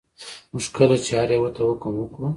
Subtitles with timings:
[0.51, 2.27] موږ کله چې هر یوه ته حکم وکړو.